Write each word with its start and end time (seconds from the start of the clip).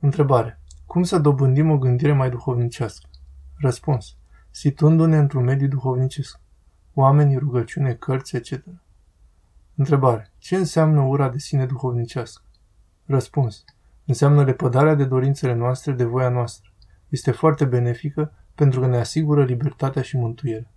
Întrebare. 0.00 0.60
Cum 0.86 1.02
să 1.02 1.18
dobândim 1.18 1.70
o 1.70 1.78
gândire 1.78 2.12
mai 2.12 2.30
duhovnicească? 2.30 3.08
Răspuns. 3.56 4.16
Situându-ne 4.50 5.16
într-un 5.16 5.44
mediu 5.44 5.68
duhovnicesc. 5.68 6.40
Oamenii, 6.94 7.36
rugăciune, 7.36 7.94
cărți, 7.94 8.36
etc. 8.36 8.64
Întrebare. 9.74 10.32
Ce 10.38 10.56
înseamnă 10.56 11.00
ura 11.00 11.28
de 11.28 11.38
sine 11.38 11.66
duhovnicească? 11.66 12.42
Răspuns. 13.04 13.64
Înseamnă 14.04 14.44
lepădarea 14.44 14.94
de 14.94 15.04
dorințele 15.04 15.54
noastre 15.54 15.92
de 15.92 16.04
voia 16.04 16.28
noastră. 16.28 16.72
Este 17.08 17.30
foarte 17.30 17.64
benefică 17.64 18.32
pentru 18.54 18.80
că 18.80 18.86
ne 18.86 18.96
asigură 18.98 19.44
libertatea 19.44 20.02
și 20.02 20.16
mântuirea. 20.16 20.72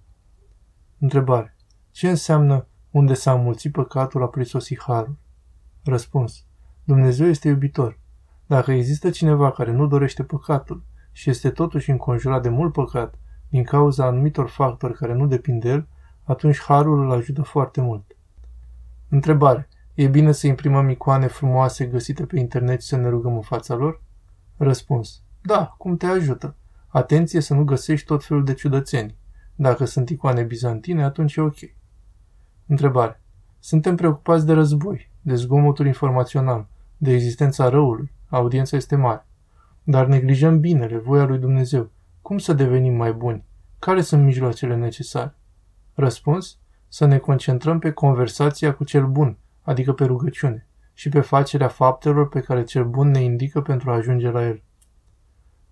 Întrebare. 1.00 1.56
Ce 1.92 2.10
înseamnă 2.10 2.68
unde 2.92 3.14
s-a 3.14 3.34
înmulțit 3.34 3.72
păcatul 3.72 4.24
a 4.24 4.28
prisosi 4.28 4.80
harul? 4.80 5.18
Răspuns. 5.84 6.46
Dumnezeu 6.84 7.28
este 7.28 7.48
iubitor. 7.48 8.00
Dacă 8.52 8.72
există 8.72 9.10
cineva 9.10 9.52
care 9.52 9.72
nu 9.72 9.88
dorește 9.88 10.24
păcatul 10.24 10.84
și 11.12 11.30
este 11.30 11.50
totuși 11.50 11.90
înconjurat 11.90 12.42
de 12.42 12.50
mult 12.50 12.74
păcat 12.74 13.16
din 13.50 13.64
cauza 13.64 14.06
anumitor 14.06 14.50
factori 14.50 14.94
care 14.94 15.14
nu 15.14 15.28
depind 15.28 15.62
de 15.62 15.70
el, 15.70 15.88
atunci 16.24 16.62
harul 16.62 17.04
îl 17.04 17.12
ajută 17.12 17.42
foarte 17.42 17.82
mult. 17.82 18.16
Întrebare. 19.10 19.70
E 19.94 20.08
bine 20.08 20.32
să 20.32 20.48
imprimăm 20.48 20.90
icoane 20.90 21.28
frumoase 21.28 21.86
găsite 21.86 22.26
pe 22.26 22.40
internet 22.40 22.82
și 22.82 22.88
să 22.88 22.96
ne 22.96 23.10
rugăm 23.10 23.34
în 23.36 23.42
fața 23.42 23.76
lor? 23.76 24.02
Răspuns. 24.58 25.22
Da, 25.42 25.76
cum 25.78 25.98
te 25.98 26.06
ajută. 26.06 26.56
Atenție 26.88 27.40
să 27.40 27.54
nu 27.54 27.64
găsești 27.64 28.06
tot 28.06 28.24
felul 28.24 28.44
de 28.44 28.54
ciudățenii. 28.54 29.18
Dacă 29.56 29.86
sunt 29.86 30.10
icoane 30.10 30.44
bizantine, 30.44 31.04
atunci 31.04 31.36
e 31.36 31.42
ok. 31.42 31.58
Întrebare. 32.68 33.22
Suntem 33.60 33.96
preocupați 33.96 34.46
de 34.46 34.54
război, 34.54 35.12
de 35.22 35.36
zgomotul 35.36 35.86
informațional, 35.86 36.68
de 36.98 37.12
existența 37.12 37.70
răului. 37.70 38.12
Audiența 38.32 38.78
este 38.78 38.96
mare. 38.96 39.26
Dar 39.84 40.06
neglijăm 40.06 40.60
binele, 40.60 40.98
voia 40.98 41.26
lui 41.26 41.38
Dumnezeu. 41.38 41.92
Cum 42.22 42.38
să 42.38 42.54
devenim 42.54 42.94
mai 42.94 43.14
buni? 43.14 43.44
Care 43.80 44.02
sunt 44.02 44.24
mijloacele 44.24 44.76
necesare? 44.76 45.36
Răspuns? 45.94 46.58
Să 46.88 47.06
ne 47.06 47.18
concentrăm 47.18 47.80
pe 47.80 47.92
conversația 47.92 48.74
cu 48.74 48.84
cel 48.84 49.08
bun, 49.08 49.38
adică 49.62 49.94
pe 49.94 50.06
rugăciune, 50.06 50.68
și 50.94 51.10
pe 51.10 51.20
facerea 51.20 51.68
faptelor 51.68 52.30
pe 52.30 52.40
care 52.40 52.64
cel 52.64 52.86
bun 52.86 53.12
ne 53.12 53.20
indică 53.20 53.62
pentru 53.62 53.92
a 53.92 53.96
ajunge 53.96 54.30
la 54.30 54.46
el. 54.46 54.62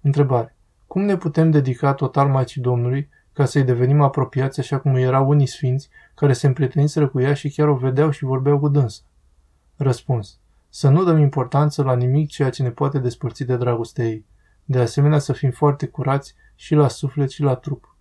Întrebare. 0.01 0.55
Cum 0.87 1.01
ne 1.01 1.17
putem 1.17 1.51
dedica 1.51 1.93
total 1.93 2.27
Maicii 2.27 2.61
Domnului 2.61 3.09
ca 3.33 3.45
să-i 3.45 3.63
devenim 3.63 4.01
apropiați 4.01 4.59
așa 4.59 4.79
cum 4.79 4.95
erau 4.95 5.29
unii 5.29 5.47
sfinți 5.47 5.89
care 6.15 6.33
se 6.33 6.47
împrieteniseră 6.47 7.07
cu 7.07 7.19
ea 7.19 7.33
și 7.33 7.49
chiar 7.49 7.67
o 7.67 7.75
vedeau 7.75 8.09
și 8.09 8.23
vorbeau 8.23 8.59
cu 8.59 8.67
dânsă? 8.67 9.01
Răspuns. 9.75 10.38
Să 10.69 10.89
nu 10.89 11.03
dăm 11.03 11.17
importanță 11.17 11.83
la 11.83 11.95
nimic 11.95 12.29
ceea 12.29 12.49
ce 12.49 12.63
ne 12.63 12.71
poate 12.71 12.99
despărți 12.99 13.43
de 13.43 13.57
dragostea 13.57 14.05
ei. 14.05 14.25
De 14.65 14.79
asemenea 14.79 15.19
să 15.19 15.33
fim 15.33 15.51
foarte 15.51 15.87
curați 15.87 16.35
și 16.55 16.75
la 16.75 16.87
suflet 16.87 17.29
și 17.29 17.41
la 17.41 17.55
trup. 17.55 17.97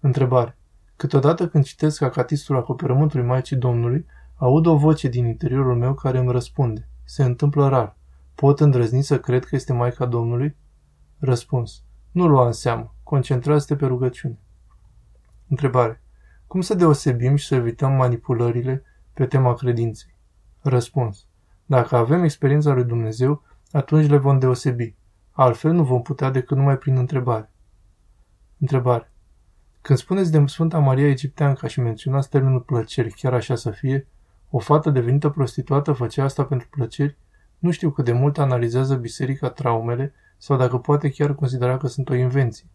Întrebare. 0.00 0.58
Câteodată 0.96 1.48
când 1.48 1.64
citesc 1.64 2.02
acatistul 2.02 2.56
acoperământului 2.56 3.26
Maicii 3.26 3.56
Domnului, 3.56 4.06
aud 4.36 4.66
o 4.66 4.76
voce 4.76 5.08
din 5.08 5.26
interiorul 5.26 5.76
meu 5.76 5.94
care 5.94 6.18
îmi 6.18 6.32
răspunde. 6.32 6.88
Se 7.04 7.24
întâmplă 7.24 7.68
rar. 7.68 7.96
Pot 8.34 8.60
îndrăzni 8.60 9.02
să 9.02 9.20
cred 9.20 9.44
că 9.44 9.54
este 9.54 9.72
Maica 9.72 10.06
Domnului? 10.06 10.56
Răspuns. 11.18 11.82
Nu 12.10 12.26
lua 12.26 12.46
în 12.46 12.52
seamă. 12.52 12.94
Concentrați-te 13.02 13.76
pe 13.76 13.86
rugăciune. 13.86 14.38
Întrebare. 15.48 16.02
Cum 16.46 16.60
să 16.60 16.74
deosebim 16.74 17.36
și 17.36 17.46
să 17.46 17.54
evităm 17.54 17.92
manipulările 17.92 18.82
pe 19.12 19.26
tema 19.26 19.54
credinței? 19.54 20.14
Răspuns. 20.60 21.26
Dacă 21.72 21.96
avem 21.96 22.22
experiența 22.22 22.72
lui 22.72 22.84
Dumnezeu, 22.84 23.42
atunci 23.70 24.08
le 24.08 24.16
vom 24.16 24.38
deosebi. 24.38 24.94
Altfel 25.30 25.72
nu 25.72 25.84
vom 25.84 26.02
putea 26.02 26.30
decât 26.30 26.56
numai 26.56 26.78
prin 26.78 26.96
întrebare. 26.96 27.50
Întrebare. 28.58 29.12
Când 29.80 29.98
spuneți 29.98 30.32
de 30.32 30.46
Sfânta 30.46 30.78
Maria 30.78 31.08
Egipteanca 31.08 31.66
și 31.66 31.80
menționați 31.80 32.28
termenul 32.28 32.60
plăceri, 32.60 33.12
chiar 33.12 33.34
așa 33.34 33.54
să 33.54 33.70
fie, 33.70 34.08
o 34.50 34.58
fată 34.58 34.90
devenită 34.90 35.28
prostituată 35.28 35.92
făcea 35.92 36.24
asta 36.24 36.44
pentru 36.44 36.68
plăceri? 36.68 37.18
Nu 37.58 37.70
știu 37.70 37.90
cât 37.90 38.04
de 38.04 38.12
mult 38.12 38.38
analizează 38.38 38.94
biserica 38.94 39.50
traumele 39.50 40.14
sau 40.38 40.56
dacă 40.56 40.78
poate 40.78 41.10
chiar 41.10 41.34
considera 41.34 41.76
că 41.76 41.86
sunt 41.86 42.08
o 42.08 42.14
invenție. 42.14 42.66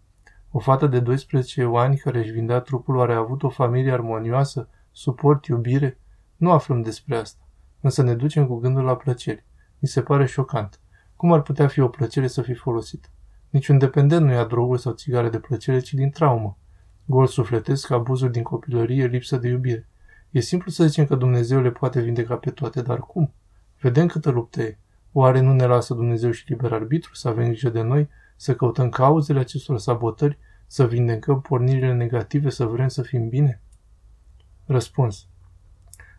O 0.51 0.59
fată 0.59 0.87
de 0.87 0.99
12 0.99 1.69
ani 1.73 1.97
care 1.97 2.19
își 2.19 2.31
vindea 2.31 2.59
trupul 2.59 2.95
oare 2.95 3.13
a 3.13 3.17
avut 3.17 3.43
o 3.43 3.49
familie 3.49 3.91
armonioasă, 3.91 4.69
suport, 4.91 5.45
iubire? 5.45 5.99
Nu 6.35 6.51
aflăm 6.51 6.81
despre 6.81 7.15
asta, 7.15 7.46
însă 7.81 8.03
ne 8.03 8.15
ducem 8.15 8.47
cu 8.47 8.55
gândul 8.55 8.83
la 8.83 8.95
plăceri. 8.95 9.45
Mi 9.79 9.87
se 9.87 10.01
pare 10.01 10.25
șocant. 10.25 10.79
Cum 11.15 11.31
ar 11.31 11.41
putea 11.41 11.67
fi 11.67 11.79
o 11.79 11.87
plăcere 11.87 12.27
să 12.27 12.41
fi 12.41 12.53
folosită? 12.53 13.07
Niciun 13.49 13.77
dependent 13.77 14.25
nu 14.25 14.31
ia 14.31 14.43
droguri 14.43 14.81
sau 14.81 14.93
țigare 14.93 15.29
de 15.29 15.39
plăcere, 15.39 15.79
ci 15.79 15.93
din 15.93 16.09
traumă. 16.09 16.57
Gol 17.05 17.27
sufletesc, 17.27 17.91
abuzuri 17.91 18.31
din 18.31 18.43
copilărie, 18.43 19.05
lipsă 19.05 19.37
de 19.37 19.47
iubire. 19.47 19.87
E 20.31 20.39
simplu 20.39 20.71
să 20.71 20.85
zicem 20.85 21.05
că 21.05 21.15
Dumnezeu 21.15 21.61
le 21.61 21.71
poate 21.71 22.01
vindeca 22.01 22.35
pe 22.35 22.49
toate, 22.49 22.81
dar 22.81 22.99
cum? 22.99 23.33
Vedem 23.81 24.07
câtă 24.07 24.29
luptă 24.29 24.61
e. 24.61 24.77
Oare 25.11 25.39
nu 25.39 25.53
ne 25.53 25.65
lasă 25.65 25.93
Dumnezeu 25.93 26.31
și 26.31 26.45
liber 26.47 26.73
arbitru 26.73 27.13
să 27.13 27.27
avem 27.27 27.45
grijă 27.45 27.69
de 27.69 27.81
noi, 27.81 28.09
să 28.35 28.55
căutăm 28.55 28.89
cauzele 28.89 29.39
acestor 29.39 29.77
sabotări, 29.79 30.37
să 30.67 30.87
vindecăm 30.87 31.41
pornirile 31.41 31.93
negative, 31.93 32.49
să 32.49 32.65
vrem 32.65 32.87
să 32.87 33.01
fim 33.01 33.29
bine? 33.29 33.61
Răspuns. 34.65 35.27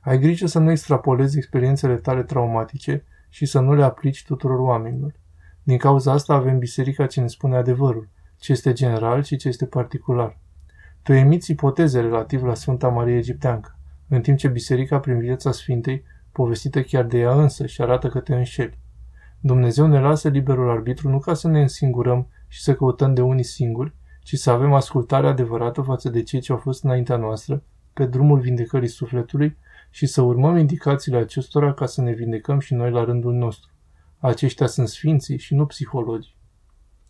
Ai 0.01 0.19
grijă 0.19 0.47
să 0.47 0.59
nu 0.59 0.71
extrapolezi 0.71 1.37
experiențele 1.37 1.95
tale 1.95 2.23
traumatice 2.23 3.05
și 3.29 3.47
să 3.47 3.61
nu 3.61 3.75
le 3.75 3.85
aplici 3.85 4.25
tuturor 4.25 4.59
oamenilor. 4.59 5.15
Din 5.63 5.77
cauza 5.77 6.13
asta 6.13 6.35
avem 6.35 6.59
biserica 6.59 7.07
ce 7.07 7.21
ne 7.21 7.27
spune 7.27 7.57
adevărul, 7.57 8.09
ce 8.39 8.53
este 8.53 8.73
general 8.73 9.23
și 9.23 9.37
ce 9.37 9.49
este 9.49 9.67
particular. 9.67 10.39
Tu 11.03 11.13
emiți 11.13 11.51
ipoteze 11.51 12.01
relativ 12.01 12.45
la 12.45 12.55
Sfânta 12.55 12.89
Marie 12.89 13.17
Egipteancă, 13.17 13.79
în 14.09 14.21
timp 14.21 14.39
ce 14.39 14.49
biserica, 14.49 14.99
prin 14.99 15.19
viața 15.19 15.53
Sfintei, 15.53 16.05
povestită 16.33 16.83
chiar 16.83 17.05
de 17.05 17.19
ea 17.19 17.33
însă 17.33 17.67
și 17.67 17.83
arată 17.83 18.09
că 18.09 18.21
te 18.21 18.35
înșeli. 18.35 18.79
Dumnezeu 19.41 19.87
ne 19.87 20.01
lasă 20.01 20.29
liberul 20.29 20.71
arbitru 20.71 21.09
nu 21.09 21.19
ca 21.19 21.35
să 21.35 21.49
ne 21.49 21.61
însingurăm 21.61 22.29
și 22.47 22.63
să 22.63 22.75
căutăm 22.75 23.15
de 23.15 23.21
unii 23.21 23.45
singuri, 23.45 23.95
ci 24.23 24.35
să 24.35 24.51
avem 24.51 24.73
ascultare 24.73 25.27
adevărată 25.27 25.81
față 25.81 26.09
de 26.09 26.23
cei 26.23 26.41
ce 26.41 26.53
au 26.53 26.59
fost 26.59 26.85
înaintea 26.85 27.17
noastră, 27.17 27.63
pe 27.93 28.07
drumul 28.07 28.41
vindecării 28.41 28.89
sufletului 28.89 29.57
și 29.91 30.07
să 30.07 30.23
urmăm 30.23 30.57
indicațiile 30.57 31.19
acestora 31.19 31.75
ca 31.75 31.87
să 31.87 32.03
ne 32.03 32.13
vindecăm 32.13 32.59
și 32.59 32.75
noi 32.75 32.91
la 32.91 33.05
rândul 33.05 33.33
nostru. 33.33 33.71
Aceștia 34.19 34.67
sunt 34.67 34.89
sfinții 34.89 35.39
și 35.39 35.55
nu 35.55 35.67
psihologi. 35.67 36.37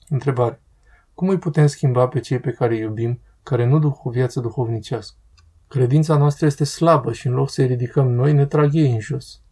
Întrebare. 0.09 0.62
Cum 1.15 1.28
îi 1.28 1.39
putem 1.39 1.66
schimba 1.66 2.09
pe 2.09 2.21
cei 2.21 2.39
pe 2.39 2.50
care 2.50 2.75
îi 2.75 2.81
iubim, 2.81 3.21
care 3.43 3.65
nu 3.65 3.78
duc 3.78 4.05
o 4.05 4.11
viață 4.11 4.41
duhovnicească? 4.41 5.16
Credința 5.69 6.16
noastră 6.16 6.47
este 6.47 6.65
slabă 6.65 7.12
și 7.12 7.27
în 7.27 7.33
loc 7.33 7.50
să 7.50 7.65
ridicăm 7.65 8.11
noi, 8.12 8.33
ne 8.33 8.47
trag 8.47 8.75
ei 8.75 8.93
în 8.93 9.00
jos. 9.00 9.43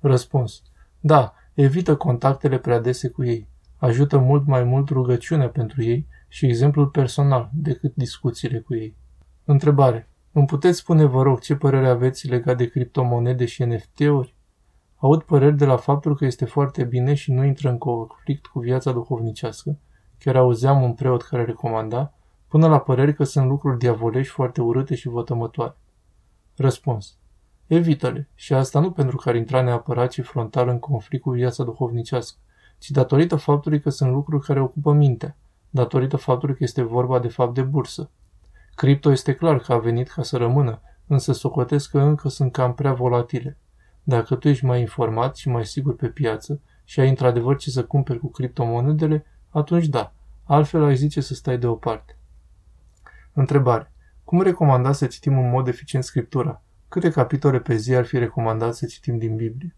Răspuns. 0.00 0.62
Da, 1.00 1.34
evită 1.54 1.96
contactele 1.96 2.58
prea 2.58 2.80
dese 2.80 3.08
cu 3.08 3.24
ei. 3.24 3.48
Ajută 3.76 4.18
mult 4.18 4.46
mai 4.46 4.64
mult 4.64 4.88
rugăciunea 4.88 5.48
pentru 5.48 5.82
ei 5.82 6.06
și 6.28 6.46
exemplul 6.46 6.86
personal 6.86 7.50
decât 7.52 7.94
discuțiile 7.94 8.58
cu 8.58 8.74
ei. 8.74 8.96
Întrebare. 9.44 10.10
Îmi 10.36 10.46
puteți 10.46 10.78
spune, 10.78 11.04
vă 11.04 11.22
rog, 11.22 11.40
ce 11.40 11.54
părere 11.54 11.88
aveți 11.88 12.26
legat 12.26 12.56
de 12.56 12.66
criptomonede 12.68 13.44
și 13.44 13.64
NFT-uri? 13.64 14.34
Aud 14.96 15.22
păreri 15.22 15.56
de 15.56 15.64
la 15.64 15.76
faptul 15.76 16.16
că 16.16 16.24
este 16.24 16.44
foarte 16.44 16.84
bine 16.84 17.14
și 17.14 17.32
nu 17.32 17.44
intră 17.44 17.68
în 17.68 17.78
conflict 17.78 18.46
cu 18.46 18.58
viața 18.58 18.92
duhovnicească. 18.92 19.78
Chiar 20.18 20.36
auzeam 20.36 20.82
un 20.82 20.94
preot 20.94 21.22
care 21.22 21.44
recomanda, 21.44 22.14
până 22.48 22.68
la 22.68 22.78
păreri 22.78 23.14
că 23.14 23.24
sunt 23.24 23.48
lucruri 23.48 23.78
diavolești 23.78 24.32
foarte 24.32 24.60
urâte 24.60 24.94
și 24.94 25.08
vătămătoare. 25.08 25.76
Răspuns. 26.56 27.18
Evită-le, 27.66 28.28
și 28.34 28.54
asta 28.54 28.80
nu 28.80 28.90
pentru 28.90 29.16
că 29.16 29.28
ar 29.28 29.34
intra 29.34 29.62
neapărat 29.62 30.12
și 30.12 30.22
frontal 30.22 30.68
în 30.68 30.78
conflict 30.78 31.22
cu 31.22 31.30
viața 31.30 31.64
duhovnicească, 31.64 32.38
ci 32.78 32.90
datorită 32.90 33.36
faptului 33.36 33.80
că 33.80 33.90
sunt 33.90 34.10
lucruri 34.12 34.44
care 34.44 34.60
ocupă 34.60 34.92
mintea, 34.92 35.36
datorită 35.70 36.16
faptului 36.16 36.54
că 36.54 36.64
este 36.64 36.82
vorba 36.82 37.18
de 37.18 37.28
fapt 37.28 37.54
de 37.54 37.62
bursă. 37.62 38.10
Cripto 38.76 39.10
este 39.10 39.34
clar 39.34 39.58
că 39.58 39.72
a 39.72 39.78
venit 39.78 40.08
ca 40.08 40.22
să 40.22 40.36
rămână, 40.36 40.80
însă 41.06 41.32
socotesc 41.32 41.90
că 41.90 42.00
încă 42.00 42.28
sunt 42.28 42.52
cam 42.52 42.74
prea 42.74 42.92
volatile. 42.92 43.58
Dacă 44.02 44.34
tu 44.34 44.48
ești 44.48 44.64
mai 44.64 44.80
informat 44.80 45.36
și 45.36 45.48
mai 45.48 45.66
sigur 45.66 45.96
pe 45.96 46.08
piață 46.08 46.60
și 46.84 47.00
ai 47.00 47.08
într-adevăr 47.08 47.56
ce 47.56 47.70
să 47.70 47.84
cumperi 47.84 48.18
cu 48.18 48.30
criptomonedele, 48.30 49.24
atunci 49.48 49.86
da, 49.86 50.14
altfel 50.44 50.84
ai 50.84 50.96
zice 50.96 51.20
să 51.20 51.34
stai 51.34 51.58
deoparte. 51.58 52.18
Întrebare. 53.32 53.92
Cum 54.24 54.42
recomanda 54.42 54.92
să 54.92 55.06
citim 55.06 55.38
în 55.38 55.50
mod 55.50 55.68
eficient 55.68 56.04
Scriptura? 56.04 56.62
Câte 56.88 57.10
capitole 57.10 57.60
pe 57.60 57.76
zi 57.76 57.94
ar 57.94 58.04
fi 58.04 58.18
recomandat 58.18 58.74
să 58.74 58.86
citim 58.86 59.18
din 59.18 59.36
Biblie? 59.36 59.76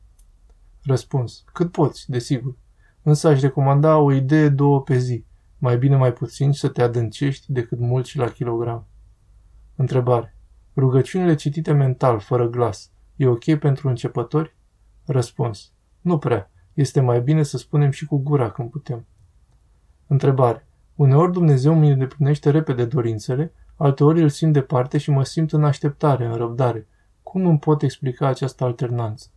Răspuns. 0.82 1.44
Cât 1.52 1.70
poți, 1.70 2.10
desigur. 2.10 2.56
Însă 3.02 3.28
aș 3.28 3.40
recomanda 3.40 3.98
o 3.98 4.12
idee 4.12 4.48
două 4.48 4.82
pe 4.82 4.96
zi. 4.96 5.24
Mai 5.58 5.78
bine 5.78 5.96
mai 5.96 6.12
puțin 6.12 6.52
să 6.52 6.68
te 6.68 6.82
adâncești 6.82 7.52
decât 7.52 7.78
mult 7.78 8.06
și 8.06 8.18
la 8.18 8.28
kilogram. 8.28 8.86
Întrebare. 9.76 10.36
Rugăciunile 10.76 11.34
citite 11.34 11.72
mental, 11.72 12.18
fără 12.18 12.48
glas, 12.48 12.90
e 13.16 13.26
ok 13.26 13.58
pentru 13.58 13.88
începători? 13.88 14.56
Răspuns. 15.04 15.72
Nu 16.00 16.18
prea. 16.18 16.50
Este 16.74 17.00
mai 17.00 17.20
bine 17.20 17.42
să 17.42 17.58
spunem 17.58 17.90
și 17.90 18.06
cu 18.06 18.18
gura 18.18 18.50
când 18.50 18.70
putem. 18.70 19.06
Întrebare. 20.06 20.66
Uneori 20.94 21.32
Dumnezeu 21.32 21.74
mi 21.74 21.90
îndeplinește 21.90 22.50
repede 22.50 22.84
dorințele, 22.84 23.52
alteori 23.76 24.22
îl 24.22 24.28
simt 24.28 24.52
departe 24.52 24.98
și 24.98 25.10
mă 25.10 25.24
simt 25.24 25.52
în 25.52 25.64
așteptare, 25.64 26.26
în 26.26 26.34
răbdare. 26.34 26.88
Cum 27.22 27.46
îmi 27.46 27.58
pot 27.58 27.82
explica 27.82 28.26
această 28.26 28.64
alternanță? 28.64 29.28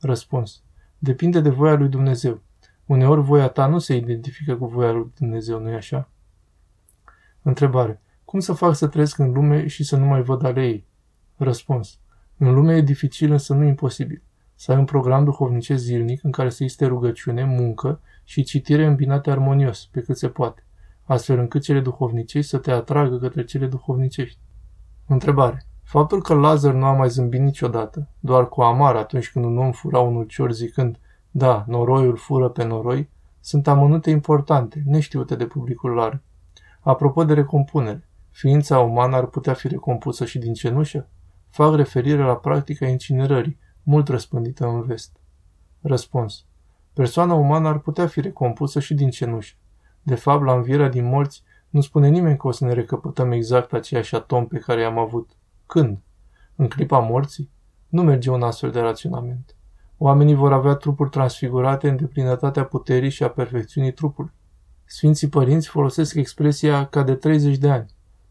Răspuns. 0.00 0.62
Depinde 0.98 1.40
de 1.40 1.48
voia 1.48 1.74
lui 1.74 1.88
Dumnezeu. 1.88 2.42
Uneori 2.86 3.20
voia 3.20 3.48
ta 3.48 3.66
nu 3.66 3.78
se 3.78 3.96
identifică 3.96 4.56
cu 4.56 4.66
voia 4.66 4.92
lui 4.92 5.12
Dumnezeu, 5.18 5.60
nu-i 5.60 5.74
așa? 5.74 6.08
Întrebare. 7.42 8.00
Cum 8.24 8.40
să 8.40 8.52
fac 8.52 8.74
să 8.74 8.86
trăiesc 8.86 9.18
în 9.18 9.32
lume 9.32 9.66
și 9.66 9.84
să 9.84 9.96
nu 9.96 10.04
mai 10.04 10.22
văd 10.22 10.44
ale 10.44 10.66
ei? 10.66 10.86
Răspuns. 11.36 11.98
În 12.36 12.54
lume 12.54 12.76
e 12.76 12.80
dificil, 12.80 13.30
însă 13.32 13.54
nu 13.54 13.64
imposibil. 13.64 14.22
Să 14.54 14.72
ai 14.72 14.78
un 14.78 14.84
program 14.84 15.24
duhovnicesc 15.24 15.82
zilnic 15.82 16.24
în 16.24 16.30
care 16.30 16.48
să 16.48 16.62
existe 16.62 16.86
rugăciune, 16.86 17.44
muncă 17.44 18.00
și 18.24 18.42
citire 18.42 18.84
îmbinate 18.84 19.30
armonios, 19.30 19.86
pe 19.86 20.00
cât 20.00 20.16
se 20.16 20.28
poate, 20.28 20.64
astfel 21.02 21.38
încât 21.38 21.62
cele 21.62 21.80
duhovnicești 21.80 22.50
să 22.50 22.58
te 22.58 22.70
atragă 22.70 23.18
către 23.18 23.44
cele 23.44 23.66
duhovnicești. 23.66 24.38
Întrebare. 25.06 25.66
Faptul 25.82 26.22
că 26.22 26.34
Lazar 26.34 26.74
nu 26.74 26.84
a 26.84 26.92
mai 26.92 27.08
zâmbit 27.08 27.40
niciodată, 27.40 28.08
doar 28.18 28.48
cu 28.48 28.60
amar 28.60 28.96
atunci 28.96 29.30
când 29.30 29.44
un 29.44 29.58
om 29.58 29.72
fura 29.72 29.98
un 29.98 30.16
ulcior 30.16 30.52
zicând, 30.52 30.98
da, 31.36 31.64
noroiul 31.66 32.16
fură 32.16 32.48
pe 32.48 32.64
noroi, 32.64 33.10
sunt 33.40 33.66
amănunte 33.66 34.10
importante, 34.10 34.82
neștiute 34.86 35.36
de 35.36 35.46
publicul 35.46 35.90
larg. 35.90 36.22
Apropo 36.80 37.24
de 37.24 37.34
recompunere, 37.34 38.08
ființa 38.30 38.78
umană 38.78 39.16
ar 39.16 39.26
putea 39.26 39.52
fi 39.52 39.68
recompusă 39.68 40.24
și 40.24 40.38
din 40.38 40.54
cenușă? 40.54 41.08
Fac 41.48 41.74
referire 41.74 42.22
la 42.22 42.36
practica 42.36 42.86
incinerării, 42.86 43.58
mult 43.82 44.08
răspândită 44.08 44.66
în 44.66 44.82
vest. 44.82 45.16
Răspuns. 45.80 46.44
Persoana 46.92 47.34
umană 47.34 47.68
ar 47.68 47.78
putea 47.78 48.06
fi 48.06 48.20
recompusă 48.20 48.80
și 48.80 48.94
din 48.94 49.10
cenușă. 49.10 49.54
De 50.02 50.14
fapt, 50.14 50.44
la 50.44 50.52
învierea 50.52 50.88
din 50.88 51.04
morți, 51.04 51.42
nu 51.68 51.80
spune 51.80 52.08
nimeni 52.08 52.36
că 52.36 52.46
o 52.46 52.50
să 52.50 52.64
ne 52.64 52.72
recăpătăm 52.72 53.32
exact 53.32 53.72
aceiași 53.72 54.14
atom 54.14 54.46
pe 54.46 54.58
care 54.58 54.80
i-am 54.80 54.98
avut. 54.98 55.30
Când? 55.66 55.98
În 56.54 56.68
clipa 56.68 56.98
morții? 56.98 57.50
Nu 57.88 58.02
merge 58.02 58.30
un 58.30 58.42
astfel 58.42 58.70
de 58.70 58.80
raționament. 58.80 59.55
Oamenii 59.98 60.34
vor 60.34 60.52
avea 60.52 60.74
trupuri 60.74 61.10
transfigurate 61.10 61.88
în 61.88 61.96
deplinătatea 61.96 62.64
puterii 62.64 63.10
și 63.10 63.22
a 63.22 63.28
perfecțiunii 63.28 63.92
trupului. 63.92 64.30
Sfinții 64.84 65.28
părinți 65.28 65.68
folosesc 65.68 66.14
expresia 66.14 66.86
ca 66.86 67.02
de 67.02 67.14
30 67.14 67.56
de 67.56 67.70
ani. 67.70 67.86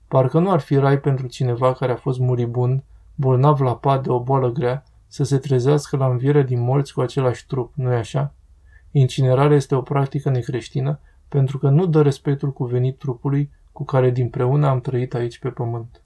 Parcă 0.08 0.40
nu 0.40 0.52
ar 0.52 0.60
fi 0.60 0.76
rai 0.76 1.00
pentru 1.00 1.28
cineva 1.28 1.74
care 1.74 1.92
a 1.92 1.96
fost 1.96 2.20
muribund, 2.20 2.84
bolnav 3.16 3.60
la 3.60 3.76
pat 3.76 4.04
de 4.04 4.10
o 4.10 4.20
boală 4.20 4.52
grea, 4.52 4.84
să 5.08 5.24
se 5.24 5.38
trezească 5.38 5.98
la 5.98 6.08
înviere 6.08 6.44
din 6.44 6.62
morți 6.62 6.94
cu 6.94 7.02
același 7.02 7.46
trup, 7.46 7.72
nu-i 7.76 7.96
așa? 7.96 8.34
Incinerarea 8.92 9.56
este 9.56 9.76
o 9.76 9.82
practică 9.82 10.30
necreștină 10.30 11.00
pentru 11.28 11.58
că 11.58 11.70
nu 11.70 11.86
dă 11.86 12.02
respectul 12.02 12.54
cuvenit 12.54 12.98
trupului 12.98 13.52
cu 13.72 13.84
care 13.84 14.10
dinpreună 14.10 14.68
am 14.68 14.82
trăit 14.82 15.14
aici 15.14 15.40
pe 15.40 15.50
pământ. 15.50 16.02